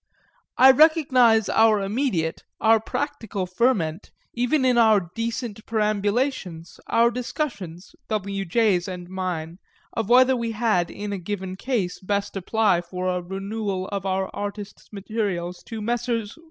[0.57, 8.43] I recognise our immediate, our practical ferment even in our decent perambulations, our discussions, W.
[8.43, 9.59] J.'s and mine,
[9.93, 14.31] of whether we had in a given case best apply for a renewal of our
[14.35, 16.35] "artists' materials" to Messrs.